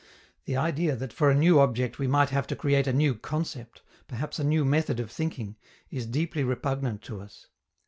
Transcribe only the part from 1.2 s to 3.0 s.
a new object we might have to create a